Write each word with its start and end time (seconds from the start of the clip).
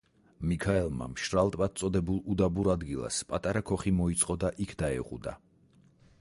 მიქაელმა 0.51 1.07
მშრალ 1.11 1.51
ტბად 1.55 1.75
წოდებულ 1.81 2.17
უდაბურ 2.35 2.71
ადგილას 2.75 3.21
პატარა 3.35 3.63
ქოხი 3.73 3.95
მოიწყო 4.01 4.39
და 4.45 4.51
იქ 4.67 4.75
დაეყუდა. 4.83 5.37